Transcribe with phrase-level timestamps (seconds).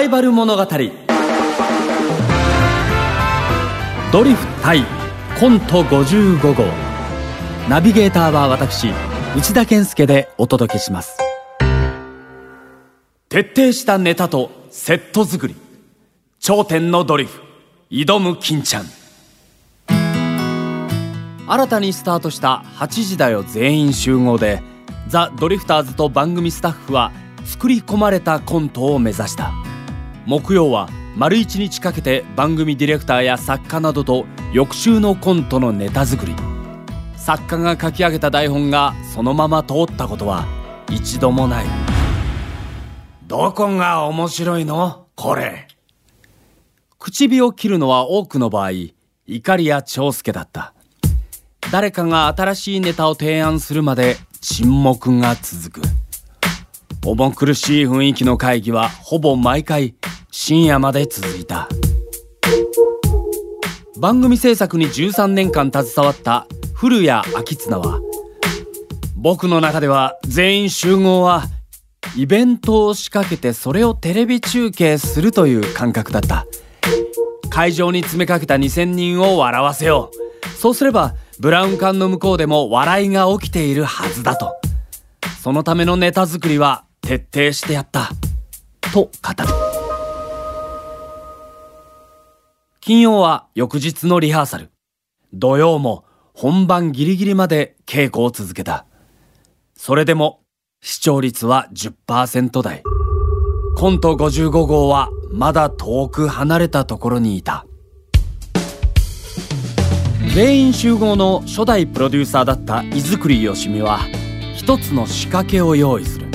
[0.00, 0.66] バイバル物語。
[4.10, 4.82] ドリフ対
[5.38, 6.64] コント55号。
[7.68, 8.88] ナビゲーターは私
[9.36, 11.18] 内田健介でお届けします。
[13.28, 15.54] 徹底したネタとセット作り。
[16.38, 17.42] 頂点のドリフ。
[17.90, 18.86] 挑む金ちゃん。
[21.46, 24.62] 新たにスタートした8時だよ全員集合で
[25.08, 27.12] ザ・ドリフターズと番組スタッフは
[27.44, 29.52] 作り込まれたコントを目指した。
[30.26, 36.34] 木曜は丸一日かけて番組ディレクターや作家などと翌週のコントのネタ作り。
[37.16, 40.46] 作家が書き上げた台本がそのまま通ったことは
[40.90, 41.66] 一度もない。
[43.26, 45.06] どこが面白いの？
[45.16, 45.68] これ。
[46.98, 48.70] 口火を切るのは多くの場合
[49.26, 50.74] 怒りや長介だった。
[51.72, 55.82] 誰かが新しいネタを提案するまで沈黙が続く。
[57.02, 59.94] 重苦しい雰囲気の会議はほぼ毎回
[60.30, 61.68] 深夜まで続いた。
[63.98, 68.00] 番組制作に13年間携わった古谷明綱は
[69.14, 71.44] 僕の中では全員集合は
[72.16, 76.46] イベントを仕掛けてそれをテレビ中継するという感覚だった。
[77.50, 80.10] 会場に詰めかけた2,000人を笑わせよ
[80.44, 80.48] う。
[80.48, 84.54] そうすればブラウン管の向こうでも笑いが起きているはずだと。
[85.42, 88.10] そのためのネタ作りは徹底してやった。
[88.92, 89.10] と語
[89.42, 89.69] る。
[92.90, 94.72] 金曜は翌日のリハーサル。
[95.32, 98.84] 土曜も本番ギリギリまで稽古を続けた。
[99.76, 100.40] それでも
[100.82, 102.82] 視聴率は10%台。
[103.76, 107.64] コント55号はまだ遠く離れたところにいた。
[110.34, 114.00] 全員集合の初代プロデューサーだった井作よしみは
[114.56, 116.26] 一つの仕掛けを用意する。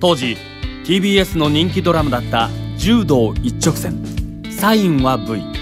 [0.00, 0.38] 当時
[0.86, 4.02] TBS の人気ドラマだった「柔道一直線」
[4.50, 5.44] 「サインは V」「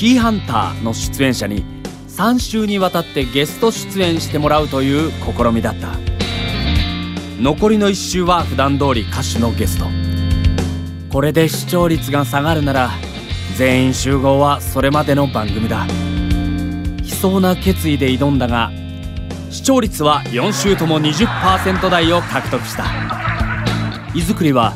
[0.00, 1.62] キーハンター」の出演者に
[2.08, 5.88] 3週にわたってゲスト出演してもらうという試みだった。
[7.38, 9.84] 残りの1週は普段通り歌手のゲスト。
[11.10, 12.90] これで視聴率が下がるなら
[13.58, 15.86] 全員集合はそれまでの番組だ。
[17.02, 18.72] 悲壮な決意で挑んだが
[19.50, 22.86] 視聴率は4週とも20%台を獲得した。
[24.14, 24.72] 井作りは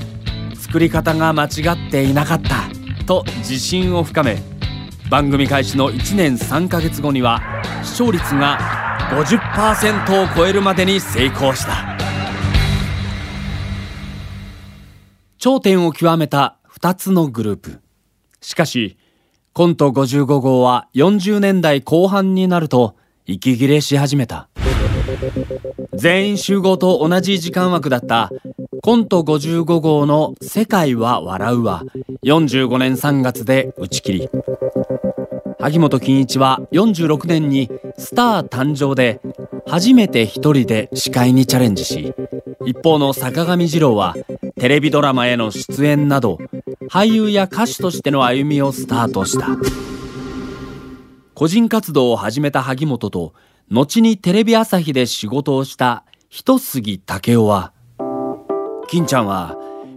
[0.60, 2.68] 作り方が間違っていなかった
[3.06, 4.53] と自信を深め
[5.14, 7.40] 番組開始の1年3ヶ月後には
[7.84, 8.58] 視聴率が
[9.12, 11.96] 50%を超えるまでに成功した。
[15.38, 17.80] 頂点を極めた2つのグループ。
[18.40, 18.96] しかし
[19.52, 24.48] コント55号は40年代後半になると息切れし始めた。
[25.94, 28.32] 全員集合と同じ時間枠だった
[28.82, 31.84] コント55号の世界は笑うは
[32.24, 34.30] 45年3月で打ち切り。
[35.58, 39.20] 萩本欽一は46年にスター誕生で
[39.66, 42.14] 初めて一人で司会にチャレンジし
[42.66, 44.14] 一方の坂上二郎は
[44.58, 46.38] テレビドラマへの出演など
[46.88, 49.48] 俳優や歌手としての歩みをスタートした。
[51.34, 53.34] 個人活動を始めた萩本と
[53.68, 57.72] 後にテレビ朝日で仕事をした一杉武雄は
[58.88, 59.56] 金ちゃんは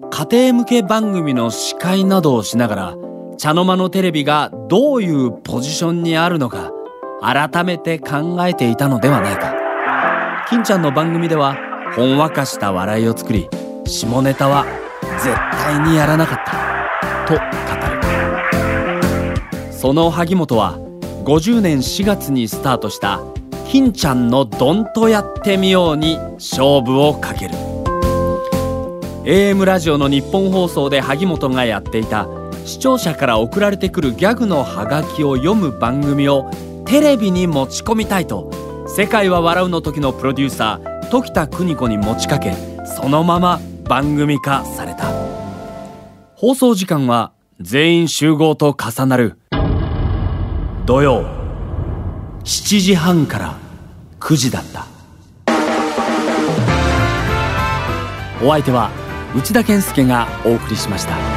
[0.10, 3.07] 家庭向け番組の司会などをしながら
[3.38, 6.72] 茶の間のテレビがどういうポジションにあるのか
[7.22, 9.54] 改めて考えていたのではないか。
[10.50, 11.56] 金ちゃんの番組では
[11.96, 13.48] ほんわかした笑いを作り
[13.86, 14.66] 下ネタは
[15.22, 16.52] 絶対にやらなかった。
[17.28, 17.40] と語
[19.66, 19.72] る。
[19.72, 20.80] その萩本は
[21.24, 23.20] 50年4月にスタートした
[23.70, 27.54] 金ちゃんのどんとやってみように勝負をかける。
[29.26, 32.28] AM ラジオの日本放送で萩本がやっていた
[32.68, 36.52] 視聴者から送られてくるギャグのハガキを読む番組を
[36.86, 38.52] テレビに持ち込みたいと
[38.88, 42.54] 「世界は笑う」の時のプロデューサー時田邦子に持ちかけ
[42.86, 45.06] そのまま番組化された。
[46.36, 47.32] 放送時間は
[47.62, 49.40] 全員集合と重なる
[50.86, 51.24] 土曜。
[52.44, 53.56] 7時半から
[54.20, 54.86] 9時だった。
[58.44, 58.92] お相手は
[59.36, 61.37] 内田健介がお送りしました。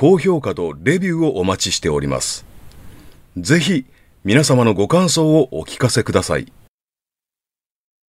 [0.00, 2.46] 高評価とレビューをお待ちしております。
[3.36, 3.84] ぜひ
[4.22, 6.52] 皆様のご感想をお聞かせください。